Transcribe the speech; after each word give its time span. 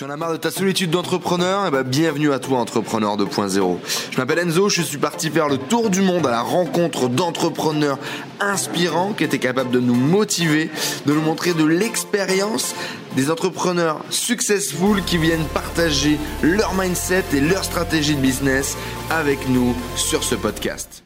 Tu 0.00 0.06
en 0.06 0.08
as 0.08 0.16
marre 0.16 0.32
de 0.32 0.38
ta 0.38 0.50
solitude 0.50 0.88
d'entrepreneur? 0.88 1.66
Eh 1.68 1.70
ben, 1.70 1.82
bienvenue 1.82 2.32
à 2.32 2.38
toi, 2.38 2.56
Entrepreneur 2.56 3.18
2.0. 3.18 3.76
Je 4.10 4.16
m'appelle 4.16 4.38
Enzo, 4.38 4.70
je 4.70 4.80
suis 4.80 4.96
parti 4.96 5.28
faire 5.28 5.46
le 5.46 5.58
tour 5.58 5.90
du 5.90 6.00
monde 6.00 6.26
à 6.26 6.30
la 6.30 6.40
rencontre 6.40 7.10
d'entrepreneurs 7.10 7.98
inspirants 8.40 9.12
qui 9.12 9.24
étaient 9.24 9.38
capables 9.38 9.70
de 9.70 9.78
nous 9.78 9.94
motiver, 9.94 10.70
de 11.04 11.12
nous 11.12 11.20
montrer 11.20 11.52
de 11.52 11.66
l'expérience, 11.66 12.74
des 13.14 13.30
entrepreneurs 13.30 14.02
successful 14.08 15.04
qui 15.04 15.18
viennent 15.18 15.44
partager 15.52 16.16
leur 16.42 16.72
mindset 16.72 17.24
et 17.34 17.40
leur 17.42 17.62
stratégie 17.62 18.14
de 18.14 18.22
business 18.22 18.78
avec 19.10 19.50
nous 19.50 19.76
sur 19.96 20.24
ce 20.24 20.34
podcast. 20.34 21.04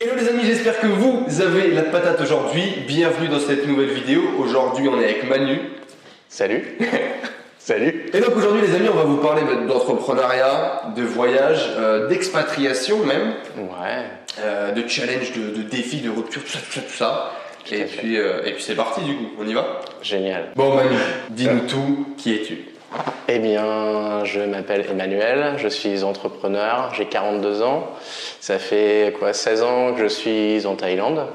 Hello 0.00 0.12
les 0.16 0.28
amis, 0.28 0.46
j'espère 0.46 0.80
que 0.80 0.86
vous 0.86 1.42
avez 1.42 1.72
la 1.72 1.82
patate 1.82 2.18
aujourd'hui. 2.22 2.62
Bienvenue 2.88 3.28
dans 3.28 3.38
cette 3.38 3.68
nouvelle 3.68 3.92
vidéo. 3.92 4.22
Aujourd'hui, 4.38 4.88
on 4.88 4.98
est 4.98 5.04
avec 5.04 5.28
Manu. 5.28 5.58
Salut. 6.30 6.78
Salut. 7.62 8.06
Et 8.14 8.20
donc 8.20 8.34
aujourd'hui, 8.36 8.62
les 8.66 8.74
amis, 8.74 8.88
on 8.90 8.96
va 8.96 9.02
vous 9.04 9.18
parler 9.18 9.42
d'entrepreneuriat, 9.68 10.82
de 10.96 11.02
voyage, 11.02 11.68
euh, 11.76 12.08
d'expatriation 12.08 13.04
même, 13.04 13.34
Ouais. 13.58 14.04
euh, 14.40 14.72
de 14.72 14.88
challenge, 14.88 15.32
de, 15.32 15.54
de 15.58 15.62
défis, 15.68 15.98
de 16.00 16.08
rupture, 16.08 16.42
tout 16.42 16.48
ça, 16.48 16.58
tout 16.58 16.72
ça, 16.72 16.80
tout 16.80 16.96
ça. 16.96 17.30
Tout 17.66 17.74
Et 17.74 17.84
puis, 17.84 18.16
euh, 18.18 18.40
et 18.46 18.52
puis 18.52 18.62
c'est 18.62 18.74
parti 18.74 19.02
du 19.02 19.14
coup. 19.14 19.26
On 19.38 19.46
y 19.46 19.52
va? 19.52 19.80
Génial. 20.00 20.46
Bon 20.56 20.74
Manu, 20.74 20.96
dis-nous 21.28 21.66
tout. 21.68 22.06
Qui 22.16 22.34
es-tu? 22.36 22.64
Eh 23.28 23.38
bien, 23.38 24.24
je 24.24 24.40
m'appelle 24.40 24.86
Emmanuel, 24.90 25.56
je 25.58 25.68
suis 25.68 26.02
entrepreneur, 26.02 26.90
j'ai 26.96 27.04
42 27.04 27.60
ans. 27.60 27.88
Ça 28.40 28.58
fait 28.58 29.14
quoi 29.18 29.34
16 29.34 29.62
ans 29.62 29.92
que 29.92 30.00
je 30.02 30.08
suis 30.08 30.66
en 30.66 30.76
Thaïlande. 30.76 31.26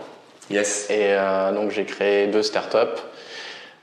Yes. 0.50 0.90
Et 0.90 1.16
donc 1.54 1.70
j'ai 1.72 1.86
créé 1.86 2.28
deux 2.28 2.44
startups 2.44 3.00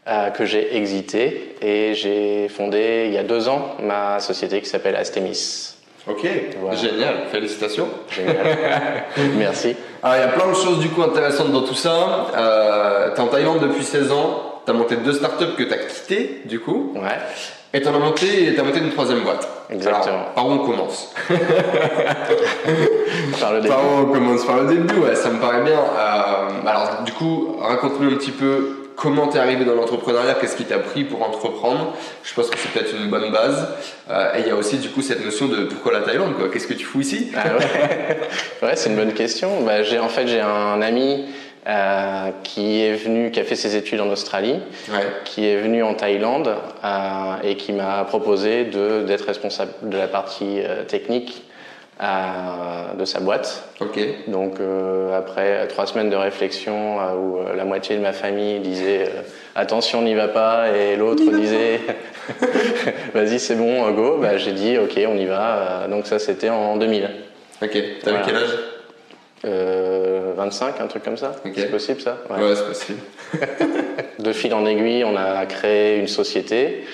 euh, 0.09 0.31
que 0.31 0.45
j'ai 0.45 0.77
exitées 0.77 1.55
et 1.63 1.95
j'ai 1.95 2.49
fondé 2.49 3.05
il 3.07 3.15
y 3.15 3.19
a 3.19 3.23
deux 3.23 3.49
ans 3.49 3.77
ma 3.81 4.19
société 4.19 4.61
qui 4.61 4.69
s'appelle 4.69 4.97
Astemis. 4.97 5.77
Ok. 6.09 6.27
Voilà. 6.61 6.77
Génial. 6.77 7.15
Félicitations. 7.31 7.89
Génial. 8.11 8.45
Merci. 9.37 9.77
Alors, 10.03 10.17
il 10.17 10.21
y 10.21 10.25
a 10.25 10.29
plein 10.29 10.49
de 10.49 10.55
choses 10.55 10.81
du 10.81 10.89
coup 10.89 11.03
intéressantes 11.03 11.53
dans 11.53 11.63
tout 11.63 11.75
ça. 11.75 12.27
Euh, 12.37 13.15
t'es 13.15 13.21
en 13.21 13.29
Thaïlande 13.29 13.61
depuis 13.61 13.85
16 13.85 14.11
ans. 14.11 14.63
T'as 14.67 14.73
monté 14.73 14.97
deux 14.97 15.13
startups 15.13 15.55
que 15.57 15.63
t'as 15.63 15.77
quittées 15.77 16.43
du 16.47 16.59
coup. 16.59 16.93
Ouais. 16.97 17.19
Et 17.73 17.81
t'en 17.81 17.95
as 17.95 17.99
monté, 17.99 18.55
t'as 18.55 18.65
monté 18.65 18.81
une 18.81 18.91
troisième 18.91 19.21
boîte. 19.21 19.49
Exactement. 19.71 20.15
Alors, 20.15 20.31
par 20.35 20.47
où 20.49 20.51
on 20.51 20.59
commence? 20.59 21.15
Par 23.41 23.53
le 23.53 23.61
début. 23.61 23.69
Par 23.69 23.85
où 23.85 24.03
on 24.03 24.13
commence? 24.13 24.45
Par 24.45 24.63
le 24.63 24.75
début, 24.75 24.99
ouais, 25.01 25.15
ça 25.15 25.31
me 25.31 25.39
paraît 25.41 25.63
bien. 25.63 25.79
Euh, 25.79 26.67
alors, 26.67 27.03
du 27.05 27.13
coup, 27.13 27.57
raconte-nous 27.61 28.11
un 28.11 28.17
petit 28.17 28.31
peu 28.31 28.82
comment 29.03 29.27
t'es 29.27 29.41
arrivé 29.41 29.65
dans 29.65 29.75
l'entrepreneuriat, 29.75 30.35
qu'est-ce 30.35 30.57
qui 30.57 30.65
t'a 30.65 30.79
pris 30.79 31.03
pour 31.03 31.23
entreprendre. 31.29 31.93
Je 32.23 32.33
pense 32.35 32.49
que 32.49 32.57
c'est 32.57 32.69
peut-être 32.71 32.95
une 32.95 33.11
bonne 33.11 33.33
base. 33.33 33.67
Euh, 34.09 34.37
et 34.37 34.43
il 34.43 34.47
y 34.47 34.51
a 34.51 34.55
aussi 34.55 34.79
du 34.79 34.91
coup 34.91 35.03
cette 35.03 35.25
notion 35.25 35.49
de 35.49 35.65
pourquoi 35.65 35.93
la 35.93 36.03
Thaïlande, 36.03 36.35
quoi. 36.39 36.49
Qu'est-ce 36.49 36.69
que 36.69 36.75
tu 36.75 36.85
fous 36.85 37.01
ici 37.01 37.33
Ah 37.35 37.57
ouais, 37.59 38.19
ouais 38.69 38.77
c'est 38.77 38.91
une 38.91 38.97
bonne 38.97 39.13
question. 39.13 39.63
Bah, 39.63 39.83
j'ai 39.83 39.99
en 39.99 40.09
fait 40.09 40.29
j'ai 40.29 40.41
un 40.41 40.81
ami 40.81 41.25
euh, 41.67 42.31
qui 42.45 42.81
est 42.81 42.95
venu, 42.95 43.33
qui 43.33 43.41
a 43.41 43.45
fait 43.45 43.57
ses 43.57 43.75
études 43.75 44.01
en 44.01 44.09
Australie, 44.09 44.61
Ouais. 44.93 45.01
qui 45.25 45.49
est 45.49 45.61
venu 45.61 45.83
en 45.83 45.95
Thaïlande 45.95 46.55
euh, 46.85 47.35
et 47.43 47.57
qui 47.57 47.73
m'a 47.73 48.05
proposé 48.05 48.65
d'être 48.67 49.27
responsable 49.27 49.73
de 49.83 49.97
la 49.99 50.07
partie 50.07 50.61
technique 50.87 51.43
de 52.03 53.05
sa 53.05 53.21
boîte. 53.21 53.69
Donc 54.29 54.61
euh, 54.61 55.17
après 55.17 55.67
trois 55.69 55.87
semaines 55.87 56.11
de 56.11 56.17
réflexion 56.17 57.01
euh, 57.01 57.15
où 57.15 57.39
euh, 57.39 57.55
la 57.55 57.65
moitié 57.65 57.97
de 57.97 58.03
ma 58.03 58.13
famille 58.13 58.59
disait 58.61 59.05
euh, 59.09 59.23
attention 59.55 60.03
n'y 60.03 60.15
va 60.15 60.29
pas 60.29 60.71
et 60.71 60.97
l'autre 60.97 61.23
disait 61.31 61.81
vas-y 63.15 63.39
c'est 63.39 63.55
bon 63.57 63.91
go, 63.93 64.19
bah, 64.21 64.37
j'ai 64.37 64.53
dit 64.53 64.79
ok 64.79 64.99
on 65.09 65.17
y 65.17 65.27
va. 65.27 65.87
Donc 65.89 66.07
ça 66.07 66.19
c'était 66.19 66.51
en 66.51 66.77
2000. 66.77 67.09
Ok. 67.63 67.71
T'avais 67.71 67.93
Voilà. 68.05 68.21
quel 68.25 68.37
âge? 68.37 68.59
Euh, 69.45 70.33
25, 70.37 70.81
un 70.81 70.87
truc 70.87 71.03
comme 71.05 71.17
ça. 71.17 71.33
C'est 71.55 71.71
possible 71.71 72.01
ça? 72.01 72.19
Ouais. 72.31 72.43
Ouais, 72.43 72.55
c'est 72.55 72.67
possible. 72.67 72.99
De 74.19 74.33
fil 74.33 74.55
en 74.55 74.65
aiguille, 74.67 75.05
on 75.05 75.17
a 75.17 75.47
créé 75.47 75.99
une 75.99 76.07
société. 76.09 76.85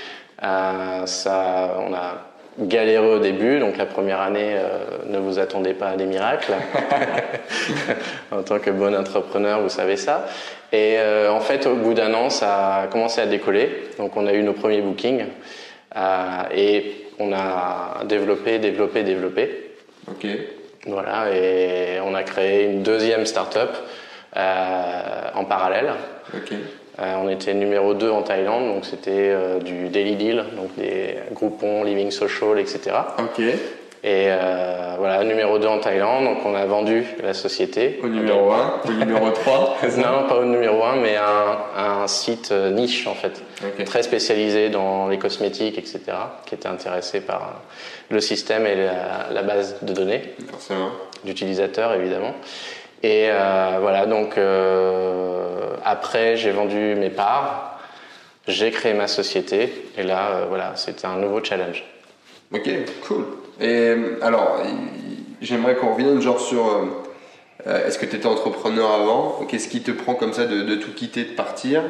Euh, 0.42 1.04
ça, 1.06 1.76
on 1.86 1.92
a 1.92 2.24
galéré 2.58 3.06
au 3.06 3.18
début, 3.18 3.60
donc 3.60 3.76
la 3.76 3.86
première 3.86 4.20
année, 4.20 4.54
euh, 4.56 4.84
ne 5.06 5.18
vous 5.18 5.38
attendez 5.38 5.74
pas 5.74 5.90
à 5.90 5.96
des 5.96 6.06
miracles. 6.06 6.54
en 8.32 8.42
tant 8.42 8.58
que 8.58 8.70
bon 8.70 8.94
entrepreneur, 8.94 9.60
vous 9.60 9.68
savez 9.68 9.96
ça. 9.96 10.26
Et 10.72 10.96
euh, 10.98 11.30
en 11.30 11.40
fait, 11.40 11.66
au 11.66 11.76
bout 11.76 11.94
d'un 11.94 12.12
an, 12.14 12.30
ça 12.30 12.76
a 12.76 12.86
commencé 12.88 13.20
à 13.20 13.26
décoller. 13.26 13.70
Donc 13.98 14.16
on 14.16 14.26
a 14.26 14.32
eu 14.32 14.42
nos 14.42 14.52
premiers 14.52 14.82
bookings. 14.82 15.24
Euh, 15.96 16.42
et 16.54 17.06
on 17.18 17.32
a 17.32 18.04
développé, 18.04 18.58
développé, 18.58 19.02
développé. 19.02 19.72
Ok. 20.10 20.26
Voilà, 20.86 21.34
et 21.34 22.00
on 22.00 22.14
a 22.14 22.22
créé 22.22 22.64
une 22.64 22.82
deuxième 22.82 23.26
start-up 23.26 23.70
en 24.34 25.44
parallèle. 25.44 25.92
Ok. 26.34 26.54
Euh, 27.00 27.14
on 27.22 27.28
était 27.28 27.54
numéro 27.54 27.94
2 27.94 28.10
en 28.10 28.22
Thaïlande, 28.22 28.66
donc 28.74 28.84
c'était 28.84 29.10
euh, 29.30 29.60
du 29.60 29.88
daily 29.88 30.16
deal, 30.16 30.44
donc 30.56 30.74
des 30.76 31.14
groupons, 31.32 31.84
living 31.84 32.10
social, 32.10 32.58
etc. 32.58 32.90
Ok. 33.18 33.38
Et 34.04 34.26
euh, 34.28 34.94
voilà, 34.98 35.22
numéro 35.24 35.58
2 35.58 35.66
en 35.66 35.78
Thaïlande, 35.80 36.24
donc 36.24 36.38
on 36.44 36.54
a 36.54 36.64
vendu 36.66 37.04
la 37.22 37.34
société. 37.34 37.98
Au 38.02 38.08
numéro 38.08 38.52
1, 38.52 38.80
au 38.88 38.92
numéro 38.92 39.30
3. 39.32 39.76
Non, 39.96 40.28
pas 40.28 40.36
au 40.36 40.44
numéro 40.44 40.82
1, 40.84 40.96
mais 40.96 41.16
un, 41.16 42.02
un 42.02 42.06
site 42.06 42.52
niche 42.52 43.06
en 43.08 43.14
fait, 43.14 43.42
très 43.84 44.02
spécialisé 44.02 44.68
dans 44.68 45.08
les 45.08 45.18
cosmétiques, 45.18 45.78
etc., 45.78 46.00
qui 46.46 46.54
était 46.54 46.68
intéressé 46.68 47.20
par 47.20 47.60
le 48.10 48.20
système 48.20 48.66
et 48.66 48.74
la- 48.76 49.28
la 49.32 49.42
base 49.42 49.76
de 49.82 49.92
données. 49.92 50.22
Forcément. 50.50 50.90
d'utilisateurs 51.24 51.92
évidemment. 51.94 52.34
Et 53.02 53.26
euh, 53.28 53.78
voilà, 53.80 54.06
donc 54.06 54.38
euh, 54.38 55.47
après 55.88 56.36
j'ai 56.36 56.50
vendu 56.50 56.94
mes 56.96 57.10
parts, 57.10 57.78
j'ai 58.46 58.70
créé 58.70 58.94
ma 58.94 59.08
société 59.08 59.86
et 59.96 60.02
là 60.02 60.30
euh, 60.30 60.44
voilà, 60.48 60.72
c'était 60.76 61.06
un 61.06 61.16
nouveau 61.16 61.42
challenge. 61.42 61.84
Ok, 62.52 62.68
cool. 63.06 63.24
Et 63.60 63.66
euh, 63.68 64.18
alors, 64.22 64.58
j'aimerais 65.42 65.74
qu'on 65.76 65.92
revienne 65.92 66.20
genre 66.20 66.40
sur. 66.40 66.66
euh, 67.66 67.86
Est-ce 67.86 67.98
que 67.98 68.06
tu 68.06 68.16
étais 68.16 68.26
entrepreneur 68.26 68.90
avant? 68.90 69.40
Qu'est-ce 69.48 69.68
qui 69.68 69.82
te 69.82 69.90
prend 69.90 70.14
comme 70.14 70.32
ça 70.32 70.46
de, 70.46 70.62
de 70.62 70.74
tout 70.76 70.92
quitter, 70.94 71.24
de 71.24 71.34
partir? 71.34 71.82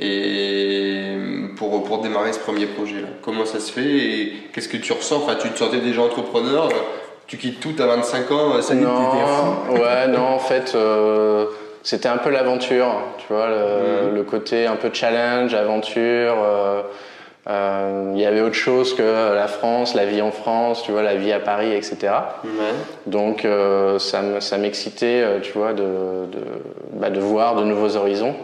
Et 0.00 1.16
pour, 1.56 1.82
pour 1.84 1.98
démarrer 2.00 2.32
ce 2.32 2.38
premier 2.38 2.66
projet-là 2.66 3.08
Comment 3.22 3.44
ça 3.44 3.58
se 3.60 3.70
fait? 3.72 3.82
Et 3.84 4.32
qu'est-ce 4.52 4.68
que 4.68 4.76
tu 4.76 4.92
ressens? 4.92 5.16
Enfin, 5.16 5.34
tu 5.34 5.50
te 5.50 5.58
sentais 5.58 5.80
déjà 5.80 6.02
entrepreneur 6.02 6.68
Tu 7.26 7.36
quittes 7.36 7.60
tout 7.60 7.74
à 7.82 7.86
25 7.86 8.30
ans 8.30 8.62
Ça 8.62 8.74
fou 8.74 8.80
Non, 8.80 9.72
ouais, 9.74 10.06
non, 10.08 10.26
en 10.26 10.38
fait, 10.38 10.72
euh, 10.74 11.46
c'était 11.82 12.08
un 12.08 12.18
peu 12.18 12.30
l'aventure, 12.30 12.90
tu 13.18 13.32
vois, 13.32 13.48
le, 13.48 14.08
Mhm. 14.08 14.14
le 14.14 14.22
côté 14.24 14.66
un 14.66 14.76
peu 14.76 14.90
challenge, 14.92 15.54
aventure. 15.54 16.34
euh, 16.42 16.82
euh, 17.48 18.12
Il 18.14 18.20
y 18.20 18.26
avait 18.26 18.42
autre 18.42 18.54
chose 18.56 18.94
que 18.94 19.34
la 19.34 19.46
France, 19.46 19.94
la 19.94 20.04
vie 20.04 20.20
en 20.20 20.30
France, 20.32 20.82
tu 20.82 20.92
vois, 20.92 21.02
la 21.02 21.14
vie 21.14 21.32
à 21.32 21.40
Paris, 21.40 21.72
etc. 21.72 21.96
Ouais. 22.44 22.50
Donc 23.06 23.44
euh, 23.46 23.98
ça 23.98 24.20
me- 24.20 24.40
ça 24.40 24.58
m'excitait, 24.58 25.22
euh, 25.22 25.40
tu 25.40 25.52
vois, 25.52 25.72
de, 25.72 25.82
de, 25.82 26.40
bah, 26.94 27.08
de 27.10 27.20
voir 27.20 27.54
de 27.54 27.64
nouveaux 27.64 27.96
horizons, 27.96 28.34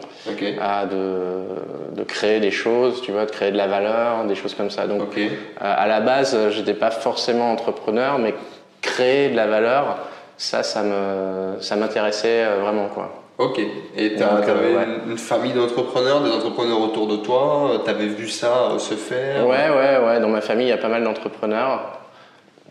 à 0.61 0.87
de, 0.87 1.97
de 1.97 2.03
créer 2.05 2.41
des 2.41 2.51
choses, 2.53 3.03
tu 3.03 3.13
vois, 3.13 3.27
de 3.27 3.31
créer 3.31 3.51
de 3.51 3.59
la 3.59 3.67
valeur, 3.67 4.25
des 4.25 4.37
choses 4.37 4.55
comme 4.55 4.71
ça. 4.71 4.87
Donc 4.87 5.03
euh, 5.19 5.29
à 5.61 5.87
la 5.87 6.01
base, 6.01 6.35
j'étais 6.51 6.73
pas 6.75 6.91
forcément 6.91 7.53
entrepreneur, 7.53 8.19
mais 8.19 8.33
créer 8.81 9.29
de 9.29 9.37
la 9.37 9.47
valeur, 9.47 9.99
ça, 10.39 10.63
ça 10.63 10.83
me 10.83 11.61
ça 11.61 11.77
m'intéressait 11.77 12.45
vraiment, 12.63 12.87
quoi. 12.87 13.11
Ok. 13.39 13.61
Et 13.97 14.15
t'avais 14.15 14.75
ouais. 14.77 14.87
une, 15.09 15.19
famille 15.19 15.53
d'entrepreneurs, 15.53 16.23
des 16.23 16.31
entrepreneurs 16.31 16.81
autour 16.81 17.09
de 17.09 17.17
toi 17.17 17.71
euh, 17.73 17.79
T'avais 17.79 18.07
vu 18.07 18.29
ça 18.29 18.71
euh, 18.71 18.79
se 18.79 18.95
faire 18.95 19.47
Ouais, 19.47 19.69
ouais, 19.71 20.07
ouais. 20.07 20.21
Dans 20.21 20.29
ma 20.29 20.41
famille, 20.41 20.67
il 20.67 20.71
y 20.71 20.73
a 20.73 20.77
pas 20.79 20.89
mal 20.89 21.03
d'entrepreneurs. 21.03 21.99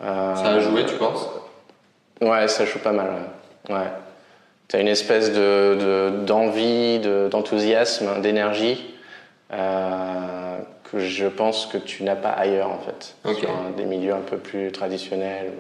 Euh, 0.01 0.35
Ça 0.35 0.49
a 0.49 0.59
joué, 0.59 0.85
tu 0.85 0.95
penses? 0.95 1.29
Ouais, 2.21 2.47
ça 2.47 2.63
joue 2.65 2.79
pas 2.79 2.93
mal. 2.93 3.07
Ouais. 3.69 3.75
ouais. 3.75 3.81
T'as 4.69 4.79
une 4.79 4.88
espèce 4.88 5.33
de 5.33 5.75
de- 5.79 6.25
d'envie, 6.25 6.99
de, 6.99 7.27
d'enthousiasme, 7.29 8.21
d'énergie 8.21 8.95
euh, 9.51 10.57
que 10.91 10.99
je 10.99 11.27
pense 11.27 11.65
que 11.65 11.77
tu 11.77 12.03
n'as 12.03 12.15
pas 12.15 12.29
ailleurs 12.29 12.71
en 12.71 12.79
fait. 12.79 13.15
Ok. 13.25 13.39
Sur 13.39 13.49
des 13.75 13.83
milieux 13.85 14.13
un 14.13 14.21
peu 14.21 14.38
plus 14.38 14.71
traditionnels, 14.71 15.51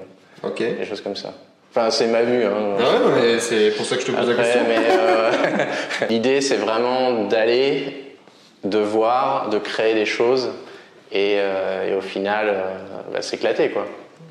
Ok. 0.43 0.59
des 0.59 0.85
choses 0.85 1.01
comme 1.01 1.15
ça. 1.17 1.33
Enfin, 1.75 1.89
c'est 1.89 2.07
ma 2.07 2.21
vue. 2.21 2.43
Hein. 2.43 2.75
Ah 2.79 2.83
ouais, 2.83 3.21
mais 3.21 3.39
c'est 3.39 3.71
pour 3.71 3.85
ça 3.85 3.95
que 3.95 4.01
je 4.01 4.07
te 4.07 4.11
pose 4.11 4.29
la 4.29 4.35
question. 4.35 4.61
euh, 4.69 5.31
l'idée, 6.09 6.41
c'est 6.41 6.57
vraiment 6.57 7.23
d'aller, 7.23 8.13
de 8.63 8.77
voir, 8.77 9.49
de 9.49 9.57
créer 9.57 9.95
des 9.95 10.05
choses 10.05 10.51
et, 11.11 11.37
euh, 11.39 11.89
et 11.91 11.95
au 11.95 12.01
final, 12.01 12.45
euh, 12.49 12.61
bah, 13.11 13.21
s'éclater 13.23 13.69
quoi. 13.69 13.85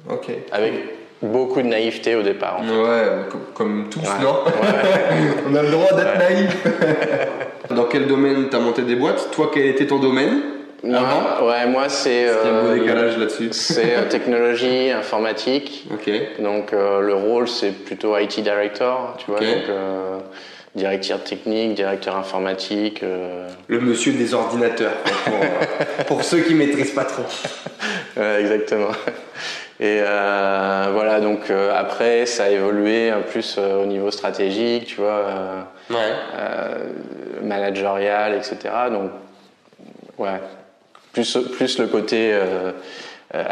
Ok. 0.09 0.27
Avec 0.53 0.73
beaucoup 1.21 1.61
de 1.63 1.67
naïveté 1.67 2.15
au 2.15 2.23
départ. 2.23 2.61
en 2.61 2.63
fait. 2.63 2.71
Ouais, 2.81 3.03
comme, 3.31 3.41
comme 3.55 3.89
tous, 3.91 4.01
Ouais. 4.01 4.23
non? 4.23 4.37
On 5.51 5.55
a 5.57 5.63
le 5.63 5.71
droit 5.71 5.93
d'être 5.97 6.19
naïf. 6.19 6.67
Dans 7.71 7.85
quel 7.85 8.07
domaine 8.07 8.49
t'as 8.51 8.59
monté 8.61 8.83
des 8.83 8.97
boîtes? 8.97 9.31
Toi, 9.33 9.51
quel 9.53 9.67
était 9.67 9.87
ton 9.87 9.99
domaine? 9.99 10.43
Non, 10.85 11.47
ouais, 11.47 11.67
moi 11.67 11.89
c'est. 11.89 12.29
A 12.29 12.33
un 12.45 12.63
beau 12.63 12.69
euh, 12.69 12.79
décalage 12.79 13.17
là-dessus. 13.17 13.49
C'est 13.53 13.97
euh, 13.97 14.09
technologie, 14.09 14.91
informatique. 14.99 15.87
Ok. 15.93 16.11
Donc 16.41 16.73
euh, 16.73 17.01
le 17.01 17.15
rôle 17.15 17.49
c'est 17.49 17.71
plutôt 17.71 18.17
IT 18.19 18.41
director, 18.41 19.15
tu 19.19 19.31
vois. 19.31 19.41
Ok. 19.41 19.47
Donc 19.47 19.69
euh, 19.69 20.19
directeur 20.75 21.23
technique, 21.23 21.75
directeur 21.75 22.17
informatique. 22.17 23.03
euh, 23.03 23.47
Le 23.69 23.81
monsieur 23.81 24.13
des 24.13 24.35
ordinateurs, 24.35 24.95
pour, 25.25 25.35
euh, 25.43 26.05
pour 26.07 26.25
ceux 26.25 26.41
qui 26.41 26.55
maîtrisent 26.55 26.95
pas 26.95 27.05
trop. 27.05 27.23
Ouais, 28.15 28.41
exactement. 28.43 28.91
Et 29.81 30.01
euh, 30.03 30.89
voilà, 30.93 31.19
donc 31.21 31.49
euh, 31.51 31.73
après, 31.75 32.27
ça 32.27 32.45
a 32.45 32.49
évolué 32.51 33.09
un 33.09 33.21
plus 33.23 33.57
euh, 33.59 33.83
au 33.83 33.87
niveau 33.87 34.11
stratégique, 34.11 34.85
tu 34.85 34.97
vois, 34.97 35.09
euh, 35.11 35.61
Ouais. 35.89 35.97
euh, 36.39 36.79
managérial, 37.43 38.35
etc. 38.35 38.57
Donc, 38.91 39.11
ouais, 40.19 40.41
plus, 41.13 41.39
plus 41.57 41.79
le 41.79 41.87
côté 41.87 42.33
euh, 42.33 42.73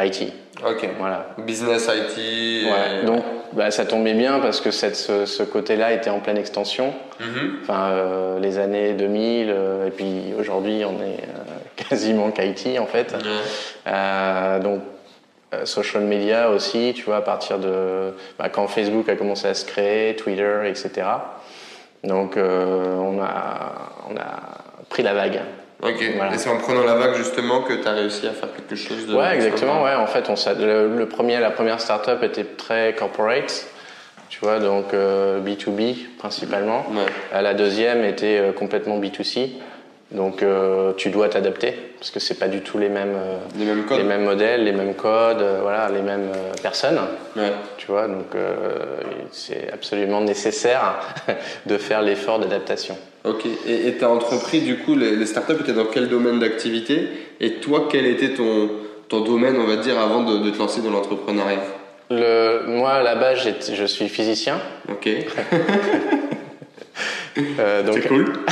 IT. 0.03 0.33
Ok. 0.67 0.89
Voilà. 0.99 1.27
Business 1.39 1.89
IT. 1.89 2.67
Ouais, 2.67 3.05
donc, 3.05 3.25
bah, 3.53 3.71
ça 3.71 3.87
tombait 3.87 4.15
bien 4.15 4.41
parce 4.41 4.61
que 4.61 4.71
cette, 4.71 4.97
ce, 4.97 5.27
ce 5.27 5.43
côté-là 5.43 5.93
était 5.93 6.11
en 6.11 6.21
pleine 6.21 6.37
extension. 6.37 6.93
Mhm. 7.19 7.59
Enfin, 7.63 7.91
euh, 7.91 8.39
les 8.41 8.59
années 8.59 8.93
2000, 8.93 9.49
euh, 9.51 9.87
et 9.87 9.91
puis 9.91 10.35
aujourd'hui, 10.39 10.85
on 10.85 11.03
est 11.03 11.23
euh, 11.23 11.55
quasiment 11.89 12.31
qu'IT 12.31 12.79
en 12.79 12.87
fait. 12.87 13.15
Euh, 13.87 14.59
donc, 14.61 14.81
euh, 15.53 15.65
social 15.65 16.05
media 16.05 16.51
aussi, 16.51 16.93
tu 16.95 17.05
vois, 17.05 17.17
à 17.17 17.23
partir 17.23 17.59
de 17.59 18.15
bah, 18.39 18.49
quand 18.51 18.69
Facebook 18.69 19.09
a 19.09 19.17
commencé 19.17 19.49
à 19.49 19.55
se 19.55 19.65
créer, 19.65 20.15
Twitter, 20.15 20.61
etc. 20.67 21.07
Donc, 22.05 22.37
euh, 22.37 22.95
on, 22.97 23.21
a, 23.21 23.73
on 24.09 24.17
a 24.17 24.85
pris 24.89 25.03
la 25.03 25.15
vague. 25.15 25.41
Ok. 25.83 26.03
Voilà. 26.17 26.35
Et 26.35 26.39
c'est 26.39 26.51
en 26.51 26.59
prenant 26.59 26.85
la 26.85 26.95
vague 26.95 27.15
justement 27.15 27.63
que 27.63 27.73
tu 27.75 27.89
as 27.89 27.93
réussi 27.93 28.27
à 28.27 28.33
faire 28.33 28.49
quelque 28.55 28.77
chose 28.77 29.07
de. 29.07 29.15
Ouais, 29.15 29.35
exactement. 29.35 29.83
Ouais, 29.83 29.95
en 29.95 30.07
fait, 30.07 30.29
on, 30.29 30.35
le, 30.61 30.97
le 30.97 31.07
premier, 31.07 31.39
la 31.41 31.51
première 31.51 31.81
startup 31.81 32.23
était 32.23 32.45
très 32.45 32.95
corporate, 32.95 33.67
tu 34.29 34.41
vois, 34.41 34.59
donc 34.59 34.93
euh, 34.93 35.41
B2B 35.41 35.97
principalement. 36.19 36.85
Ouais. 36.91 37.07
Euh, 37.35 37.41
La 37.41 37.55
deuxième 37.55 38.05
était 38.05 38.39
euh, 38.39 38.53
complètement 38.53 38.99
B2C. 39.01 39.51
Donc, 40.13 40.43
euh, 40.43 40.93
tu 40.97 41.11
dois 41.11 41.29
t'adapter 41.29 41.73
parce 42.01 42.11
que 42.11 42.19
c'est 42.19 42.35
pas 42.35 42.49
du 42.49 42.63
tout 42.63 42.79
les 42.79 42.89
mêmes, 42.89 43.15
euh, 43.15 43.37
Les 43.57 43.65
mêmes 43.65 43.85
codes. 43.85 43.99
les 43.99 44.03
mêmes 44.05 44.25
modèles, 44.25 44.65
les 44.65 44.73
mêmes 44.73 44.95
codes, 44.95 45.41
euh, 45.41 45.61
voilà, 45.63 45.89
les 45.89 46.03
mêmes 46.03 46.33
euh, 46.35 46.53
personnes. 46.61 46.99
Ouais. 47.37 47.53
Tu 47.77 47.87
vois, 47.87 48.09
donc 48.09 48.35
euh, 48.35 48.75
c'est 49.31 49.71
absolument 49.73 50.21
nécessaire 50.21 51.01
de 51.67 51.79
faire 51.79 52.03
l'effort 52.03 52.41
d'adaptation. 52.41 52.99
Ok. 53.25 53.45
Et 53.67 53.97
tu 53.99 54.05
as 54.05 54.09
entrepris 54.11 54.61
du 54.61 54.79
coup, 54.79 54.95
les, 54.97 55.15
les 55.17 55.27
startups 55.27 55.61
étaient 55.61 55.73
dans 55.73 55.85
quel 55.87 56.09
domaine 56.09 56.39
d'activité? 56.39 57.09
Et 57.41 57.55
toi, 57.55 57.87
quel 57.91 58.07
était 58.07 58.31
ton, 58.31 58.71
ton 59.09 59.21
domaine, 59.21 59.57
on 59.59 59.67
va 59.67 59.77
dire, 59.77 59.99
avant 59.99 60.23
de, 60.23 60.39
de 60.39 60.51
te 60.51 60.59
lancer 60.59 60.81
dans 60.81 60.91
l'entrepreneuriat? 60.91 61.61
Le, 62.11 62.63
moi, 62.67 62.93
à 62.93 63.03
la 63.03 63.15
base, 63.17 63.41
j'étais- 63.45 63.75
je 63.75 63.85
suis 63.85 64.09
physicien. 64.09 64.59
Ok. 64.89 65.09
Euh, 67.59 67.83
donc, 67.85 67.95
C'est 68.03 68.09
cool. 68.09 68.33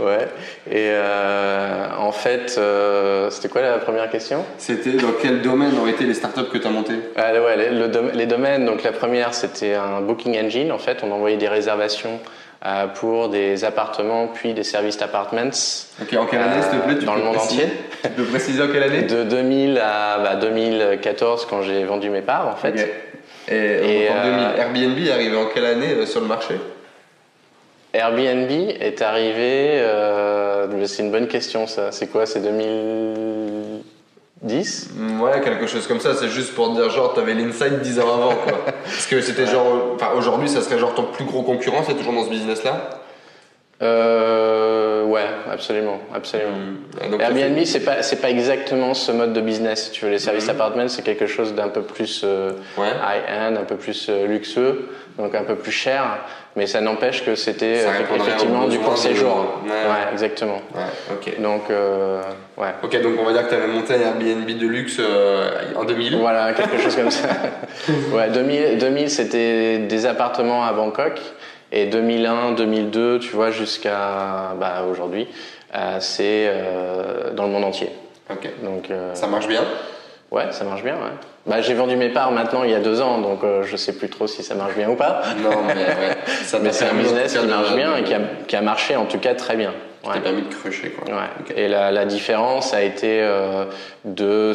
Ouais. 0.00 0.26
Et 0.68 0.88
euh, 0.90 1.86
en 1.96 2.10
fait, 2.10 2.56
euh, 2.58 3.30
c'était 3.30 3.48
quoi 3.48 3.60
la 3.60 3.78
première 3.78 4.10
question? 4.10 4.44
C'était 4.58 4.92
dans 4.94 5.12
quel 5.20 5.42
domaine 5.42 5.78
ont 5.78 5.86
été 5.86 6.02
les 6.04 6.14
startups 6.14 6.48
que 6.50 6.58
tu 6.58 6.66
as 6.66 6.70
montées? 6.70 6.96
Ah, 7.14 7.32
ouais, 7.34 7.56
les, 7.56 7.70
le 7.70 7.86
dom- 7.86 8.10
les 8.12 8.26
domaines. 8.26 8.64
Donc 8.64 8.82
la 8.82 8.90
première, 8.90 9.32
c'était 9.32 9.74
un 9.74 10.00
booking 10.00 10.36
engine. 10.44 10.72
En 10.72 10.78
fait, 10.78 11.04
on 11.04 11.12
envoyait 11.12 11.36
des 11.36 11.46
réservations 11.46 12.18
euh, 12.64 12.86
pour 12.86 13.28
des 13.28 13.64
appartements 13.64 14.28
puis 14.28 14.54
des 14.54 14.62
services 14.62 15.02
apartments. 15.02 15.50
Ok, 16.00 16.14
en 16.16 16.26
quelle 16.26 16.42
année 16.42 16.62
s'il 16.62 16.78
te 16.78 16.84
plaît 16.84 16.96
tu 16.96 17.04
Dans 17.04 17.14
peux 17.14 17.18
le 17.18 17.24
monde 17.24 17.34
préciser, 17.34 17.64
entier. 17.64 17.74
Tu 18.04 18.08
peux 18.10 18.24
préciser 18.24 18.62
en 18.62 18.68
quelle 18.68 18.84
année 18.84 19.02
De 19.02 19.24
2000 19.24 19.78
à 19.78 20.18
bah, 20.22 20.36
2014 20.36 21.46
quand 21.50 21.62
j'ai 21.62 21.82
vendu 21.82 22.08
mes 22.08 22.20
parts 22.20 22.46
en 22.46 22.54
fait. 22.54 22.88
Et, 23.48 24.04
Et 24.04 24.08
en 24.10 24.22
2000, 24.22 24.38
euh, 24.38 24.56
Airbnb 24.58 24.96
est 24.96 25.10
arrivé 25.10 25.36
en 25.36 25.46
quelle 25.46 25.64
année 25.66 25.92
euh, 25.92 26.06
sur 26.06 26.20
le 26.20 26.28
marché? 26.28 26.54
Airbnb 27.94 28.50
est 28.50 29.02
arrivé, 29.02 29.82
c'est 30.86 31.02
une 31.02 31.10
bonne 31.10 31.26
question 31.26 31.66
ça, 31.66 31.90
c'est 31.90 32.06
quoi? 32.06 32.26
C'est 32.26 32.40
2000 32.40 33.61
10 34.42 34.90
mm, 34.94 35.20
Ouais, 35.20 35.40
quelque 35.40 35.66
chose 35.66 35.86
comme 35.86 36.00
ça. 36.00 36.14
C'est 36.14 36.28
juste 36.28 36.54
pour 36.54 36.74
dire, 36.74 36.90
genre, 36.90 37.14
t'avais 37.14 37.34
l'inside 37.34 37.80
10 37.80 38.00
ans 38.00 38.14
avant, 38.14 38.34
quoi. 38.34 38.58
Parce 38.84 39.06
que 39.06 39.20
c'était 39.20 39.46
genre. 39.46 39.92
Enfin, 39.94 40.10
aujourd'hui, 40.16 40.48
ça 40.48 40.62
serait 40.62 40.78
genre 40.78 40.94
ton 40.94 41.04
plus 41.04 41.24
gros 41.24 41.42
concurrent, 41.42 41.82
c'est 41.86 41.94
toujours 41.94 42.12
dans 42.12 42.24
ce 42.24 42.30
business-là? 42.30 43.00
Euh, 43.82 44.61
Ouais, 45.12 45.26
absolument, 45.52 46.00
absolument. 46.14 46.56
Donc, 47.10 47.20
ça 47.20 47.28
Airbnb, 47.28 47.64
c'est 47.64 47.80
pas 47.84 48.02
c'est 48.02 48.20
pas 48.20 48.30
exactement 48.30 48.94
ce 48.94 49.12
mode 49.12 49.32
de 49.34 49.40
business. 49.42 49.84
Si 49.86 49.90
tu 49.90 50.04
veux, 50.06 50.10
les 50.10 50.18
services 50.18 50.48
apartments, 50.48 50.88
c'est 50.88 51.02
quelque 51.02 51.26
chose 51.26 51.54
d'un 51.54 51.68
peu 51.68 51.82
plus 51.82 52.22
euh, 52.24 52.52
Ouais. 52.78 52.88
high-end, 52.88 53.56
un 53.60 53.64
peu 53.64 53.76
plus 53.76 54.06
euh, 54.08 54.26
luxueux, 54.26 54.88
donc 55.18 55.34
un 55.34 55.44
peu 55.44 55.56
plus 55.56 55.72
cher. 55.72 56.02
Mais 56.56 56.66
ça 56.66 56.80
n'empêche 56.80 57.24
que 57.24 57.34
c'était 57.34 57.84
euh, 57.84 58.16
effectivement 58.16 58.66
du 58.68 58.78
court 58.78 58.96
séjour. 58.98 59.60
Ouais. 59.64 59.70
Ouais, 59.70 60.12
exactement. 60.12 60.60
fait- 60.72 60.78
Ouais, 60.78 61.34
ok. 61.36 61.40
Donc 61.42 61.62
euh, 61.70 62.20
ouais. 62.58 62.74
Ok, 62.82 63.02
donc 63.02 63.12
on 63.20 63.24
va 63.24 63.32
dire 63.32 63.44
que 63.44 63.50
t'avais 63.50 63.66
monté 63.68 63.94
un 63.94 64.00
Airbnb 64.00 64.46
de 64.46 64.66
luxe 64.66 64.98
en 65.76 65.84
2000. 65.84 66.16
Voilà, 66.16 66.52
quelque 66.54 66.78
chose 66.78 66.96
comme 66.96 67.10
ça. 67.10 67.28
Ouais, 68.14 68.28
2000, 68.30 68.78
2000 68.78 69.10
c'était 69.10 69.78
des 69.78 70.06
appartements 70.06 70.64
à 70.64 70.72
Bangkok. 70.72 71.20
Et 71.72 71.86
2001, 71.86 72.52
2002, 72.52 73.18
tu 73.18 73.30
vois, 73.30 73.50
jusqu'à 73.50 74.54
bah, 74.60 74.84
aujourd'hui, 74.90 75.26
euh, 75.74 75.96
c'est 76.00 76.46
euh, 76.48 77.32
dans 77.32 77.44
le 77.46 77.50
monde 77.50 77.64
entier. 77.64 77.88
Ok. 78.30 78.48
Donc, 78.62 78.90
euh, 78.90 79.14
Ça 79.14 79.26
marche 79.26 79.48
bien? 79.48 79.62
Ouais, 80.30 80.46
ça 80.50 80.64
marche 80.64 80.82
bien. 80.82 80.94
Ouais. 80.94 81.10
Bah, 81.46 81.60
j'ai 81.60 81.74
vendu 81.74 81.96
mes 81.96 82.08
parts 82.10 82.30
maintenant 82.30 82.62
il 82.62 82.70
y 82.70 82.74
a 82.74 82.80
deux 82.80 83.00
ans, 83.00 83.18
donc 83.18 83.40
je 83.62 83.76
sais 83.76 83.94
plus 83.94 84.08
trop 84.08 84.26
si 84.26 84.42
ça 84.42 84.54
marche 84.54 84.74
bien 84.76 84.88
ou 84.88 84.94
pas. 84.96 85.22
Non, 85.42 85.62
mais 85.66 85.74
ouais. 85.74 86.16
Ça 86.44 86.58
Mais 86.60 86.72
c'est 86.72 86.84
un 86.86 86.94
business 86.94 87.36
qui 87.36 87.46
marche 87.46 87.74
bien 87.74 87.96
et 87.96 88.04
qui 88.04 88.14
a, 88.14 88.20
qui 88.46 88.54
a 88.56 88.60
marché 88.62 88.94
en 88.96 89.06
tout 89.06 89.18
cas 89.18 89.34
très 89.34 89.56
bien. 89.56 89.72
Ouais. 90.06 90.18
permis 90.20 90.42
de 90.42 90.52
crusher 90.52 90.90
quoi. 90.90 91.14
Ouais. 91.14 91.54
Et 91.56 91.68
la, 91.68 91.92
la 91.92 92.04
différence 92.06 92.74
a 92.74 92.82
été 92.82 93.20
euh, 93.22 93.64
de, 94.04 94.52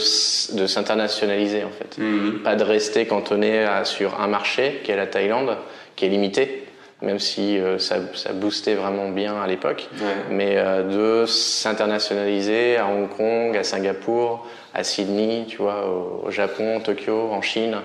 de 0.57 0.67
s'internationaliser 0.67 1.63
en 1.63 1.69
fait. 1.69 1.97
Mhm. 2.01 2.39
Pas 2.43 2.55
de 2.55 2.63
rester 2.63 3.05
cantonné 3.05 3.63
à- 3.63 3.85
sur 3.85 4.19
un 4.21 4.27
marché 4.27 4.81
qui 4.83 4.91
est 4.91 4.97
la 4.97 5.07
Thaïlande, 5.07 5.55
qui 5.95 6.05
est 6.05 6.09
limité, 6.09 6.66
même 7.01 7.19
si 7.19 7.59
euh, 7.59 7.77
ça, 7.77 7.97
ça 8.15 8.33
boostait 8.33 8.73
vraiment 8.75 9.09
bien 9.09 9.41
à 9.41 9.47
l'époque. 9.47 9.87
Ouais. 10.01 10.07
Mais 10.31 10.53
euh, 10.57 11.21
de 11.23 11.25
s'internationaliser 11.25 12.77
à 12.77 12.87
Hong 12.87 13.09
Kong, 13.09 13.55
à 13.55 13.63
Singapour, 13.63 14.45
à 14.73 14.83
Sydney, 14.83 15.45
tu 15.47 15.57
vois, 15.57 15.87
au, 15.87 16.25
au 16.27 16.31
Japon, 16.31 16.79
Tokyo, 16.83 17.29
en 17.31 17.41
Chine. 17.41 17.77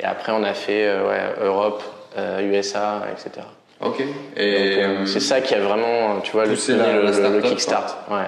Et 0.00 0.04
après, 0.04 0.32
on 0.32 0.42
a 0.42 0.54
fait 0.54 0.86
euh, 0.86 1.06
ouais, 1.08 1.20
Europe, 1.44 1.82
euh, 2.18 2.40
USA, 2.40 3.02
etc. 3.12 3.46
Ok. 3.80 4.00
Et, 4.36 4.82
euh, 4.82 5.04
c'est 5.06 5.20
ça 5.20 5.40
qui 5.40 5.54
a 5.54 5.60
vraiment, 5.60 6.20
tu 6.22 6.32
vois, 6.32 6.46
le, 6.46 6.54
la- 6.54 6.76
le, 6.76 6.76
la 6.76 6.92
le- 7.00 7.06
le 7.06 7.12
start-up, 7.12 7.42
kickstart. 7.44 7.98
Ouais. 8.10 8.24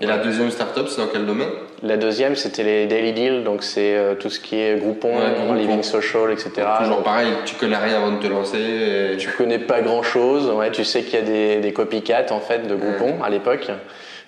et 0.00 0.06
la 0.06 0.18
deuxième 0.18 0.50
startup, 0.50 0.88
c'est 0.88 1.00
dans 1.00 1.08
quel 1.08 1.26
domaine? 1.26 1.48
La 1.82 1.96
deuxième, 1.98 2.36
c'était 2.36 2.62
les 2.62 2.86
daily 2.86 3.12
deals, 3.12 3.44
donc 3.44 3.62
c'est 3.62 3.94
euh, 3.96 4.14
tout 4.14 4.30
ce 4.30 4.40
qui 4.40 4.56
est 4.56 4.76
Groupon, 4.78 5.08
Ouais, 5.16 5.34
Groupon. 5.36 5.52
Living 5.54 5.82
Social, 5.82 6.30
etc. 6.32 6.50
Toujours 6.78 6.96
Donc, 6.96 7.04
pareil, 7.04 7.28
tu 7.44 7.54
connais 7.56 7.76
rien 7.76 7.98
avant 7.98 8.12
de 8.12 8.18
te 8.18 8.26
lancer. 8.26 8.56
et- 9.12 9.16
tu 9.18 9.28
connais 9.30 9.58
pas 9.58 9.82
grand 9.82 10.02
chose, 10.02 10.50
ouais, 10.50 10.70
tu 10.70 10.84
sais 10.84 11.02
qu'il 11.02 11.18
y 11.18 11.22
a 11.22 11.24
des, 11.24 11.56
des 11.58 11.72
copycats 11.72 12.26
en 12.30 12.40
fait 12.40 12.66
de 12.66 12.74
Groupon 12.74 13.22
à 13.22 13.28
l'époque. 13.28 13.68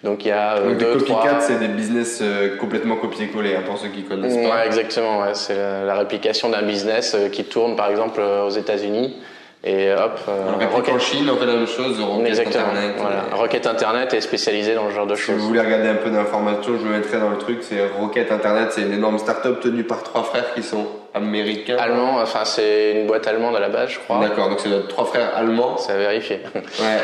Donc 0.04 0.24
il 0.24 0.28
y 0.28 0.30
a 0.30 0.56
euh, 0.58 0.68
Donc, 0.68 0.76
des 0.78 0.84
deux, 0.84 0.92
copycats, 0.98 1.14
trois. 1.18 1.40
c'est 1.40 1.58
des 1.58 1.68
business 1.68 2.20
euh, 2.22 2.56
complètement 2.56 2.96
copier-coller, 2.96 3.56
hein, 3.56 3.62
pour 3.66 3.78
ceux 3.78 3.88
qui 3.88 4.02
connaissent 4.04 4.34
Ouais, 4.34 4.48
pas. 4.48 4.66
exactement. 4.66 5.20
Ouais. 5.20 5.30
C'est 5.34 5.56
la, 5.56 5.84
la 5.84 5.94
réplication 5.94 6.50
d'un 6.50 6.62
business 6.62 7.14
euh, 7.16 7.28
qui 7.30 7.44
tourne 7.44 7.74
par 7.76 7.90
exemple 7.90 8.20
euh, 8.20 8.44
aux 8.46 8.50
États-Unis 8.50 9.16
et 9.64 9.92
hop. 9.92 10.18
euh, 10.28 10.52
On 10.54 10.74
Rocket- 10.76 10.94
en 10.94 10.98
Chine, 10.98 11.28
on 11.30 11.36
fait 11.36 11.46
la 11.46 11.54
même 11.54 11.66
chose, 11.66 11.98
on 12.00 12.18
requête 12.18 12.28
Exactement. 12.28 12.64
Internet. 12.70 12.94
Voilà. 12.98 13.24
Et- 13.30 13.34
Rocket 13.34 13.66
Internet 13.66 14.14
est 14.14 14.20
spécialisé 14.20 14.74
dans 14.74 14.88
ce 14.88 14.94
genre 14.94 15.06
de 15.06 15.14
Si 15.16 15.30
vous 15.32 15.38
choses. 15.38 15.46
voulez 15.48 15.60
regarder 15.60 15.88
un 15.88 15.94
peu 15.96 16.10
d'informations, 16.10 16.74
je 16.80 16.86
me 16.86 16.96
mettrai 16.96 17.18
dans 17.18 17.30
le 17.30 17.38
truc. 17.38 17.58
C'est 17.62 17.80
Rocket 17.98 18.30
Internet, 18.30 18.68
c'est 18.72 18.82
une 18.82 18.92
énorme 18.92 19.18
start-up 19.18 19.60
tenue 19.60 19.82
par 19.84 20.02
trois 20.02 20.22
frères 20.22 20.54
qui 20.54 20.62
sont 20.62 20.86
américains. 21.14 21.76
Allemand, 21.78 22.18
enfin 22.20 22.44
c'est 22.44 22.92
une 22.92 23.06
boîte 23.06 23.26
allemande 23.26 23.56
à 23.56 23.60
la 23.60 23.68
base, 23.68 23.90
je 23.90 23.98
crois. 23.98 24.20
D'accord, 24.20 24.48
donc 24.48 24.60
c'est 24.60 24.88
trois 24.88 25.04
frères 25.06 25.30
allemands. 25.36 25.76
Ça 25.76 25.94
a 25.94 25.96
vérifié. 25.96 26.40
Ouais, 26.54 26.60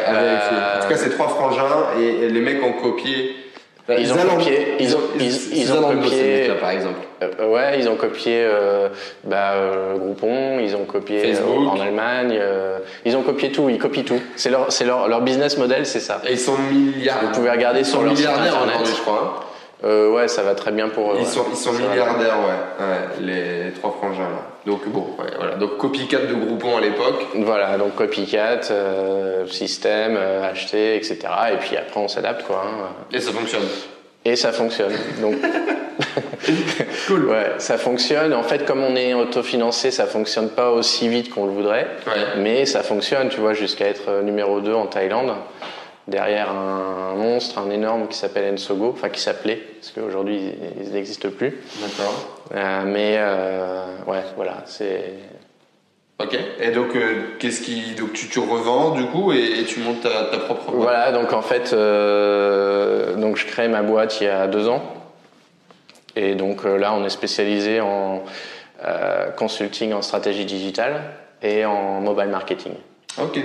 à 0.06 0.12
vérifier. 0.12 0.56
Euh, 0.56 0.78
En 0.78 0.82
tout 0.82 0.88
cas, 0.88 0.96
c'est 0.96 1.10
trois 1.10 1.28
frangins 1.28 1.86
et, 1.98 2.26
et 2.26 2.28
les 2.28 2.40
mecs 2.40 2.62
ont 2.62 2.72
copié. 2.72 3.34
Bah, 3.86 3.94
Ils 3.98 4.10
ont 4.12 4.16
copié- 4.16 4.76
ils 4.80 4.96
ont- 4.96 5.00
ils- 5.20 5.58
ils 5.58 5.72
ont 5.72 5.82
copié- 5.82 6.48
par 6.58 6.70
exemple. 6.70 7.00
Euh, 7.22 7.48
ouais, 7.48 7.78
ils 7.78 7.86
ont 7.88 7.96
copié 7.96 8.40
euh, 8.42 8.88
bah, 9.24 9.52
euh, 9.56 9.96
Groupon, 9.98 10.58
ils 10.58 10.74
ont 10.74 10.84
copié 10.86 11.34
euh, 11.34 11.68
en 11.68 11.78
Allemagne, 11.78 12.34
euh, 12.40 12.78
ils 13.04 13.14
ont 13.14 13.22
copié 13.22 13.52
tout, 13.52 13.68
ils 13.68 13.76
copient 13.78 14.02
tout. 14.04 14.20
C'est 14.36 14.48
leur, 14.48 14.72
c'est 14.72 14.84
leur, 14.86 15.06
leur 15.08 15.20
business 15.20 15.58
model, 15.58 15.84
c'est 15.84 16.00
ça. 16.00 16.22
Et 16.26 16.32
ils 16.32 16.38
sont 16.38 16.56
milliardaires. 16.72 17.28
Vous 17.28 17.34
pouvez 17.40 17.50
regarder 17.50 17.80
Ils 17.80 17.84
sur 17.86 18.02
leur 18.02 18.16
site 18.16 18.26
internet. 18.26 18.76
je 18.84 19.00
crois. 19.02 19.44
Euh, 19.84 20.10
ouais, 20.10 20.28
ça 20.28 20.42
va 20.42 20.54
très 20.54 20.72
bien 20.72 20.88
pour 20.88 21.12
eux. 21.12 21.16
Ils 21.18 21.24
ouais. 21.24 21.26
sont, 21.26 21.44
ils 21.50 21.56
sont 21.56 21.72
milliardaires, 21.72 22.38
ouais. 22.38 22.84
ouais. 22.86 23.20
Les 23.66 23.72
trois 23.72 23.94
frangins 24.00 24.22
là. 24.30 24.46
Donc 24.64 24.88
bon, 24.88 25.08
ouais, 25.18 25.30
voilà. 25.36 25.56
Donc 25.56 25.76
copycat 25.76 26.20
de 26.20 26.34
Groupon 26.34 26.78
à 26.78 26.80
l'époque. 26.80 27.26
Voilà, 27.34 27.76
donc 27.76 27.94
copycat, 27.94 28.60
euh, 28.70 29.46
système, 29.46 30.16
euh, 30.18 30.50
acheter, 30.50 30.96
etc. 30.96 31.18
Et 31.52 31.56
puis 31.58 31.76
après, 31.76 32.00
on 32.00 32.08
s'adapte, 32.08 32.44
quoi. 32.46 32.64
hein. 32.66 32.86
Et 33.12 33.20
ça 33.20 33.32
fonctionne. 33.32 33.62
Et 34.24 34.36
ça 34.36 34.52
fonctionne. 34.52 34.92
Donc, 35.20 35.34
Cool. 37.06 37.26
ouais, 37.26 37.52
ça 37.58 37.76
fonctionne. 37.78 38.32
En 38.32 38.42
fait, 38.42 38.64
comme 38.64 38.82
on 38.82 38.96
est 38.96 39.12
autofinancé, 39.14 39.90
ça 39.90 40.06
fonctionne 40.06 40.48
pas 40.48 40.70
aussi 40.70 41.08
vite 41.08 41.30
qu'on 41.32 41.44
le 41.44 41.52
voudrait. 41.52 41.86
Ouais. 42.06 42.38
Mais 42.38 42.64
ça 42.66 42.82
fonctionne, 42.82 43.28
tu 43.28 43.40
vois, 43.40 43.52
jusqu'à 43.52 43.86
être 43.86 44.08
euh, 44.08 44.22
numéro 44.22 44.60
2 44.60 44.72
en 44.74 44.86
Thaïlande. 44.86 45.32
Derrière 46.06 46.50
un 46.50 47.14
monstre, 47.14 47.58
un 47.58 47.70
énorme 47.70 48.08
qui 48.08 48.18
s'appelle 48.18 48.52
Ensogo, 48.52 48.90
enfin 48.92 49.08
qui 49.08 49.20
s'appelait, 49.20 49.56
parce 49.56 49.90
qu'aujourd'hui 49.90 50.52
ils 50.78 50.92
n'existent 50.92 51.30
plus. 51.30 51.58
D'accord. 51.80 52.42
Euh, 52.54 52.82
mais 52.84 53.14
euh, 53.16 53.86
ouais, 54.06 54.22
voilà, 54.36 54.62
c'est. 54.66 55.14
Ok. 56.20 56.38
Et 56.60 56.72
donc, 56.72 56.94
euh, 56.94 57.36
qu'est-ce 57.38 57.62
qui, 57.62 57.94
donc 57.94 58.12
tu, 58.12 58.28
tu 58.28 58.38
revends 58.38 58.90
du 58.90 59.06
coup 59.06 59.32
et, 59.32 59.60
et 59.60 59.64
tu 59.64 59.80
montes 59.80 60.02
ta, 60.02 60.24
ta 60.24 60.36
propre 60.38 60.72
boîte? 60.72 60.82
Voilà, 60.82 61.10
donc 61.10 61.32
en 61.32 61.40
fait, 61.40 61.70
donc 63.18 63.36
je 63.36 63.46
crée 63.46 63.68
ma 63.68 63.80
boîte 63.80 64.20
il 64.20 64.24
y 64.24 64.28
a 64.28 64.46
deux 64.46 64.68
ans. 64.68 64.82
Et 66.16 66.34
donc 66.34 66.64
là, 66.64 66.92
on 66.92 67.02
est 67.06 67.08
spécialisé 67.08 67.80
en 67.80 68.22
consulting 69.38 69.94
en 69.94 70.02
stratégie 70.02 70.44
digitale 70.44 71.00
et 71.42 71.64
en 71.64 72.02
mobile 72.02 72.28
marketing. 72.28 72.74
Ok. 73.20 73.38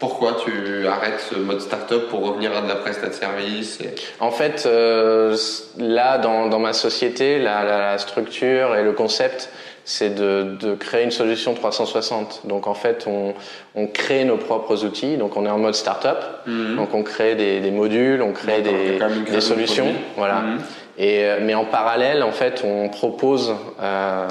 Pourquoi 0.00 0.36
tu 0.44 0.86
arrêtes 0.88 1.20
ce 1.30 1.36
mode 1.38 1.60
startup 1.60 2.08
pour 2.08 2.26
revenir 2.26 2.56
à 2.56 2.60
de 2.62 2.68
la 2.68 2.74
prestat 2.76 3.08
de 3.08 3.12
service 3.14 3.80
et... 3.80 3.94
En 4.18 4.30
fait, 4.32 4.64
euh, 4.66 5.36
là, 5.78 6.18
dans, 6.18 6.48
dans 6.48 6.58
ma 6.58 6.72
société, 6.72 7.38
la, 7.38 7.62
la- 7.64 7.78
la 7.92 7.98
structure 7.98 8.74
et 8.74 8.82
le 8.82 8.92
concept, 8.92 9.50
c'est 9.84 10.14
de, 10.14 10.56
de 10.60 10.74
créer 10.74 11.04
une 11.04 11.10
solution 11.12 11.54
360. 11.54 12.42
Donc 12.44 12.66
en 12.66 12.74
fait, 12.74 13.04
on, 13.06 13.34
on 13.76 13.86
crée 13.86 14.24
nos 14.24 14.36
propres 14.38 14.84
outils. 14.84 15.16
Donc 15.16 15.36
on 15.36 15.46
est 15.46 15.50
en 15.50 15.58
mode 15.58 15.74
startup. 15.74 16.18
Donc 16.46 16.92
on 16.94 17.02
crée 17.04 17.34
des, 17.36 17.60
des 17.60 17.70
modules, 17.70 18.22
on 18.22 18.32
crée 18.32 18.60
des, 18.62 18.98
des 19.30 19.40
solutions. 19.40 19.92
Voilà. 20.16 20.40
Mhm. 20.40 20.58
Et, 20.98 21.24
euh, 21.24 21.38
mais 21.42 21.54
en 21.54 21.64
parallèle, 21.64 22.22
en 22.22 22.32
fait, 22.32 22.62
on 22.64 22.88
propose 22.90 23.54
euh, 23.80 24.28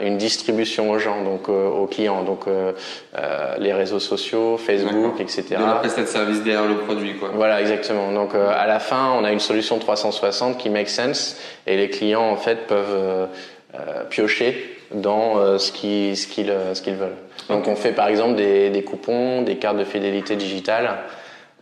une 0.00 0.16
distribution 0.16 0.90
aux 0.90 0.98
gens, 0.98 1.22
donc 1.22 1.48
euh, 1.48 1.68
aux 1.68 1.86
clients, 1.86 2.22
donc 2.22 2.46
euh, 2.46 2.72
euh, 3.16 3.54
les 3.58 3.72
réseaux 3.72 4.00
sociaux, 4.00 4.56
Facebook, 4.56 5.20
etc. 5.20 5.44
De 5.50 5.54
la 5.54 5.74
prestat 5.74 6.02
de 6.02 6.06
service 6.06 6.42
derrière 6.42 6.68
le 6.68 6.78
produit, 6.78 7.14
quoi. 7.16 7.30
Voilà, 7.34 7.60
exactement. 7.60 8.12
Donc 8.12 8.34
euh, 8.34 8.50
à 8.52 8.66
la 8.66 8.80
fin, 8.80 9.12
on 9.18 9.24
a 9.24 9.32
une 9.32 9.40
solution 9.40 9.78
360 9.78 10.58
qui 10.58 10.70
make 10.70 10.88
sense 10.88 11.36
et 11.66 11.76
les 11.76 11.88
clients 11.88 12.28
en 12.28 12.36
fait 12.36 12.66
peuvent 12.66 12.86
euh, 12.90 13.26
euh, 13.74 14.04
piocher 14.08 14.76
dans 14.92 15.38
euh, 15.38 15.58
ce 15.58 15.72
qu'ils 15.72 16.16
ce 16.16 16.26
qu'ils 16.26 16.50
euh, 16.50 16.74
ce 16.74 16.82
qu'ils 16.82 16.94
veulent. 16.94 17.16
Donc 17.48 17.68
on 17.68 17.76
fait 17.76 17.92
par 17.92 18.08
exemple 18.08 18.34
des, 18.34 18.70
des 18.70 18.82
coupons, 18.82 19.42
des 19.42 19.56
cartes 19.56 19.78
de 19.78 19.84
fidélité 19.84 20.36
digitale. 20.36 20.98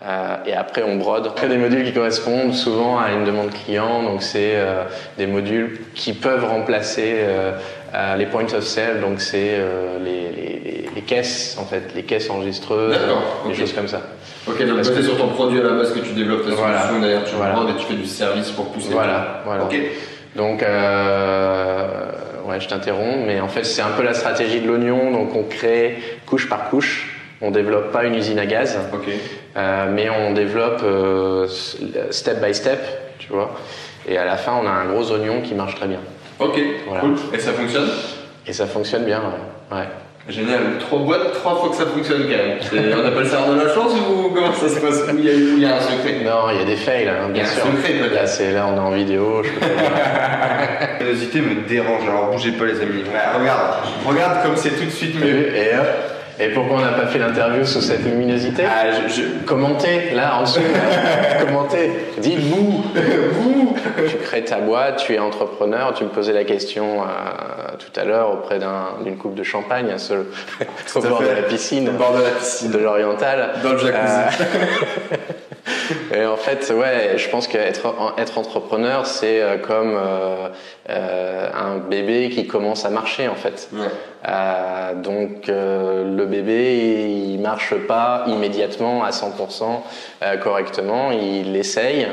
Euh, 0.04 0.36
et 0.46 0.52
après, 0.54 0.82
on 0.82 0.96
brode. 0.96 1.30
On 1.34 1.36
fait 1.38 1.48
des 1.48 1.56
modules 1.56 1.84
qui 1.84 1.92
correspondent 1.92 2.52
souvent 2.54 2.98
à 2.98 3.12
une 3.12 3.24
demande 3.24 3.50
client. 3.50 4.02
Donc, 4.02 4.22
c'est 4.22 4.52
euh, 4.56 4.82
des 5.16 5.26
modules 5.26 5.78
qui 5.94 6.12
peuvent 6.12 6.44
remplacer 6.44 7.14
euh, 7.18 7.52
les 8.16 8.26
points 8.26 8.44
of 8.54 8.62
sale. 8.64 9.00
Donc, 9.00 9.20
c'est 9.20 9.58
les, 10.04 10.30
les- 10.30 10.60
les- 10.64 10.88
les 10.94 11.02
caisses, 11.02 11.56
en 11.60 11.64
fait, 11.64 11.92
les 11.94 12.02
caisses 12.04 12.28
enregistreuses, 12.30 12.96
des 13.48 13.54
choses 13.54 13.72
comme 13.72 13.88
ça. 13.88 14.00
Ok, 14.46 14.64
donc 14.66 14.76
basé 14.78 14.94
que- 14.94 15.02
sur 15.02 15.16
ton 15.18 15.28
produit 15.28 15.60
à 15.60 15.64
la 15.64 15.70
base 15.70 15.92
que 15.92 15.98
tu 15.98 16.12
développes 16.14 16.46
ta 16.48 16.54
Voilà. 16.54 16.80
solution, 16.82 17.00
d'ailleurs 17.02 17.24
tu 17.24 17.34
Voilà. 17.34 17.54
et 17.68 17.76
tu 17.80 17.84
fais 17.86 17.94
du 17.94 18.06
service 18.06 18.50
pour 18.52 18.66
pousser. 18.66 18.92
Voilà, 18.92 19.42
voilà. 19.44 19.64
Ok. 19.64 19.76
Donc, 20.36 20.62
euh, 20.62 21.86
ouais, 22.46 22.60
je 22.60 22.68
t'interromps, 22.68 23.24
mais 23.26 23.40
en 23.40 23.48
fait, 23.48 23.64
c'est 23.64 23.82
un 23.82 23.90
peu 23.96 24.02
la 24.02 24.14
stratégie 24.14 24.60
de 24.60 24.66
l'oignon. 24.68 25.10
Donc, 25.10 25.34
on 25.34 25.42
crée 25.42 25.96
couche 26.26 26.48
par 26.48 26.70
couche. 26.70 27.12
On 27.42 27.50
développe 27.50 27.92
pas 27.92 28.04
une 28.04 28.14
usine 28.14 28.38
à 28.38 28.46
gaz, 28.46 28.78
Ok. 28.94 29.08
Euh, 29.56 29.86
mais 29.90 30.08
on 30.10 30.32
développe 30.32 30.80
euh, 30.84 31.46
step 32.10 32.44
by 32.44 32.54
step, 32.54 32.80
tu 33.18 33.28
vois. 33.32 33.54
Et 34.08 34.18
à 34.18 34.24
la 34.24 34.36
fin, 34.36 34.52
on 34.62 34.66
a 34.66 34.70
un 34.70 34.86
gros 34.86 35.10
oignon 35.12 35.40
qui 35.42 35.54
marche 35.54 35.74
très 35.74 35.86
bien. 35.88 36.00
Ok. 36.38 36.58
Voilà. 36.86 37.00
Cool. 37.00 37.14
Et 37.34 37.38
ça 37.38 37.52
fonctionne? 37.52 37.88
Et 38.46 38.52
ça 38.52 38.66
fonctionne 38.66 39.04
bien, 39.04 39.20
ouais. 39.20 39.76
ouais. 39.78 39.84
Génial. 40.28 40.58
Trois 40.80 40.98
boîtes, 41.00 41.32
trois 41.34 41.54
fois 41.54 41.68
que 41.70 41.76
ça 41.76 41.86
fonctionne 41.86 42.22
quand 42.24 42.28
même. 42.30 42.58
On 43.00 43.06
appelle 43.06 43.26
ça 43.28 43.46
de 43.48 43.60
la 43.64 43.72
chance 43.72 43.92
ou 43.94 44.30
comment 44.34 44.52
ça 44.52 44.68
se 44.68 44.80
passe? 44.80 45.02
Il 45.16 45.24
y 45.24 45.30
a, 45.30 45.32
il 45.32 45.58
y 45.60 45.64
a 45.64 45.76
un 45.76 45.80
secret? 45.80 46.16
Non, 46.24 46.50
il 46.52 46.58
y 46.58 46.62
a 46.62 46.64
des 46.64 46.74
fails, 46.76 47.08
hein, 47.08 47.28
Il 47.30 47.36
y 47.36 47.40
a 47.40 47.42
bien 47.42 47.44
un 47.44 47.46
sûr. 47.46 47.62
secret, 47.64 47.92
peut-être. 47.94 48.14
Là, 48.14 48.26
c'est 48.26 48.52
là, 48.52 48.66
on 48.68 48.76
est 48.76 48.80
en 48.80 48.90
vidéo. 48.90 49.42
La 50.80 50.86
curiosité 50.98 51.40
me 51.40 51.66
dérange, 51.68 52.02
alors 52.08 52.30
bougez 52.32 52.50
pas 52.52 52.64
les 52.64 52.80
amis. 52.80 53.04
Regarde, 53.38 53.74
regarde 54.04 54.42
comme 54.42 54.56
c'est 54.56 54.70
tout 54.70 54.84
de 54.84 54.90
suite 54.90 55.14
mieux. 55.18 55.54
et. 55.56 55.70
Et 56.38 56.48
pourquoi 56.48 56.78
on 56.78 56.80
n'a 56.80 56.92
pas 56.92 57.06
fait 57.06 57.18
l'interview 57.18 57.64
sous 57.64 57.80
cette 57.80 58.04
luminosité 58.04 58.64
Ah, 58.66 58.86
je, 59.08 59.12
je- 59.14 59.44
Commentez, 59.46 60.10
là, 60.14 60.36
en 60.38 60.42
dessous. 60.42 60.60
Commentez. 61.46 61.90
Dites 62.18 62.38
vous. 62.40 62.84
vous. 63.32 63.76
Tu 64.08 64.16
crées 64.16 64.44
ta 64.44 64.58
boîte, 64.58 64.96
tu 64.98 65.14
es 65.14 65.18
entrepreneur. 65.18 65.94
Tu 65.94 66.04
me 66.04 66.08
posais 66.10 66.32
la 66.32 66.44
question 66.44 67.02
euh, 67.02 67.06
tout 67.78 67.98
à 68.00 68.04
l'heure 68.04 68.30
auprès 68.32 68.58
d'un- 68.58 68.94
d'une 69.04 69.16
coupe 69.16 69.34
de 69.34 69.42
champagne, 69.42 69.90
un 69.92 69.98
seul, 69.98 70.26
au 70.94 70.98
à 71.04 71.08
bord 71.08 71.20
de 71.22 71.26
la 71.26 71.42
piscine. 71.42 71.88
Au 71.88 71.92
bord 71.92 72.12
de 72.16 72.22
la 72.22 72.30
piscine. 72.30 72.70
De 72.70 72.78
l'Oriental. 72.78 73.50
Dans 73.62 73.72
le 73.72 73.78
jacuzzi. 73.78 74.42
Euh, 74.42 75.16
et 76.16 76.26
en 76.26 76.36
fait, 76.36 76.72
ouais, 76.74 77.18
je 77.18 77.28
pense 77.28 77.46
qu'être 77.46 77.94
être 78.16 78.38
entrepreneur, 78.38 79.06
c'est 79.06 79.40
euh, 79.40 79.58
comme 79.58 79.94
euh, 79.96 80.48
euh, 80.88 81.48
un 81.52 81.78
bébé 81.78 82.30
qui 82.30 82.46
commence 82.46 82.84
à 82.84 82.90
marcher, 82.90 83.28
en 83.28 83.34
fait. 83.34 83.68
Ouais. 83.72 83.86
Euh, 84.28 84.94
donc 84.94 85.48
euh, 85.48 86.04
le 86.16 86.26
bébé 86.26 87.04
il 87.28 87.38
marche 87.38 87.74
pas 87.86 88.24
immédiatement 88.26 89.04
à 89.04 89.10
100% 89.10 89.82
euh, 90.22 90.36
correctement, 90.38 91.12
il 91.12 91.54
essaye, 91.54 92.08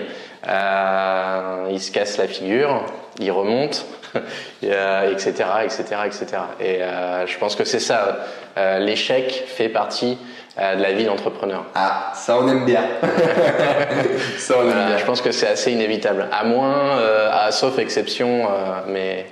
euh, 0.47 1.67
il 1.71 1.81
se 1.81 1.91
casse 1.91 2.17
la 2.17 2.27
figure, 2.27 2.85
il 3.19 3.31
remonte, 3.31 3.85
et, 4.61 4.69
euh, 4.71 5.11
etc., 5.11 5.45
etc., 5.63 5.83
etc. 6.05 6.25
Et 6.59 6.83
euh, 6.83 7.25
je 7.25 7.37
pense 7.39 7.55
que 7.55 7.63
c'est 7.63 7.79
ça, 7.79 8.19
euh, 8.57 8.79
l'échec 8.79 9.45
fait 9.47 9.69
partie 9.69 10.17
euh, 10.59 10.75
de 10.75 10.81
la 10.81 10.91
vie 10.93 11.05
d'entrepreneur. 11.05 11.65
Ah, 11.75 12.11
ça 12.15 12.37
on 12.39 12.47
aime 12.47 12.65
bien. 12.65 12.83
ça 14.37 14.55
on 14.59 14.63
aime 14.69 14.87
bien. 14.87 14.97
je 14.97 15.05
pense 15.05 15.21
que 15.21 15.31
c'est 15.31 15.47
assez 15.47 15.71
inévitable, 15.71 16.27
à 16.31 16.43
moins, 16.43 16.97
euh, 16.99 17.29
à, 17.31 17.51
sauf 17.51 17.79
exception, 17.79 18.45
euh, 18.45 18.81
mais 18.87 19.25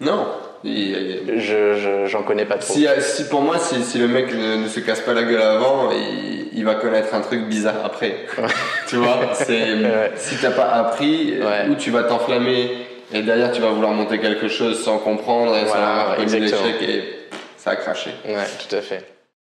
Non. 0.00 0.26
Je 0.62 1.74
je- 1.74 2.06
j'en 2.06 2.22
connais 2.22 2.44
pas 2.44 2.56
trop. 2.58 2.74
Si, 2.74 2.86
si 3.00 3.24
pour 3.28 3.40
moi, 3.40 3.58
si, 3.58 3.82
si 3.82 3.96
le 3.98 4.08
mec 4.08 4.34
ne, 4.34 4.56
ne 4.56 4.68
se 4.68 4.80
casse 4.80 5.00
pas 5.00 5.14
la 5.14 5.22
gueule 5.22 5.40
avant, 5.40 5.90
il, 5.90 6.48
il 6.52 6.64
va 6.66 6.74
connaître 6.74 7.14
un 7.14 7.20
truc 7.22 7.46
bizarre 7.48 7.76
après. 7.84 8.26
tu 8.88 8.96
vois, 8.96 9.30
c'est 9.32 9.52
Ouais. 9.74 10.12
si 10.16 10.36
t'as 10.36 10.50
pas 10.50 10.68
appris, 10.68 11.34
Ouais. 11.40 11.68
ou 11.70 11.76
tu 11.76 11.90
vas 11.90 12.02
t'enflammer 12.02 12.72
et 13.12 13.22
derrière 13.22 13.52
tu 13.52 13.60
vas 13.62 13.70
vouloir 13.70 13.92
monter 13.92 14.18
quelque 14.18 14.48
chose 14.48 14.82
sans 14.84 14.98
comprendre 14.98 15.56
et 15.56 15.64
Voilà, 15.64 16.16
sans 16.18 16.38
l'échec 16.38 16.82
et 16.82 17.04
ça 17.56 17.70
a 17.70 17.76
craché. 17.76 18.10
Ouais, 18.26 18.34
tout 18.68 18.76
à 18.76 18.82
fait. 18.82 19.02